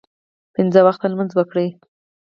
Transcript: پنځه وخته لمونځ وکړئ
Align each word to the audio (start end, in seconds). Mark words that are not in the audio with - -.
پنځه 0.53 0.79
وخته 0.87 1.05
لمونځ 1.11 1.31
وکړئ 1.35 1.69